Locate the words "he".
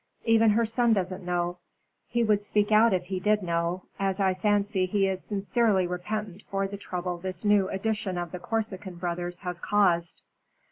2.07-2.23, 3.03-3.19, 4.87-5.05